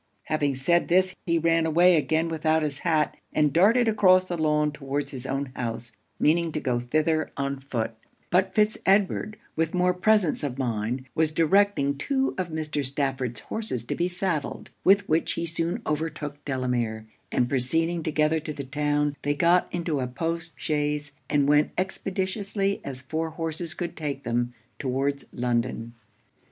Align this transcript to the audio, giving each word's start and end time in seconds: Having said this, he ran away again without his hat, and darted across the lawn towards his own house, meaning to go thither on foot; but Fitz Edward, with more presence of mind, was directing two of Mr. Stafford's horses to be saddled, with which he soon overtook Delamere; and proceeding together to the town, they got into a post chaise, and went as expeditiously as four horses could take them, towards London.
Having 0.23 0.55
said 0.55 0.87
this, 0.87 1.15
he 1.27 1.37
ran 1.37 1.67
away 1.67 1.95
again 1.95 2.27
without 2.27 2.63
his 2.63 2.79
hat, 2.79 3.15
and 3.33 3.53
darted 3.53 3.87
across 3.87 4.25
the 4.25 4.35
lawn 4.35 4.71
towards 4.71 5.11
his 5.11 5.27
own 5.27 5.51
house, 5.55 5.91
meaning 6.17 6.51
to 6.53 6.59
go 6.59 6.79
thither 6.79 7.29
on 7.37 7.59
foot; 7.59 7.91
but 8.31 8.55
Fitz 8.55 8.79
Edward, 8.87 9.37
with 9.55 9.75
more 9.75 9.93
presence 9.93 10.41
of 10.43 10.57
mind, 10.57 11.05
was 11.13 11.31
directing 11.31 11.99
two 11.99 12.33
of 12.39 12.47
Mr. 12.49 12.83
Stafford's 12.83 13.41
horses 13.41 13.85
to 13.85 13.93
be 13.93 14.07
saddled, 14.07 14.71
with 14.83 15.07
which 15.07 15.33
he 15.33 15.45
soon 15.45 15.83
overtook 15.85 16.43
Delamere; 16.45 17.05
and 17.31 17.47
proceeding 17.47 18.01
together 18.01 18.39
to 18.39 18.53
the 18.53 18.63
town, 18.63 19.15
they 19.21 19.35
got 19.35 19.71
into 19.71 19.99
a 19.99 20.07
post 20.07 20.53
chaise, 20.55 21.11
and 21.29 21.47
went 21.47 21.67
as 21.77 21.85
expeditiously 21.85 22.81
as 22.83 23.03
four 23.03 23.29
horses 23.29 23.75
could 23.75 23.95
take 23.95 24.23
them, 24.23 24.55
towards 24.79 25.25
London. 25.31 25.93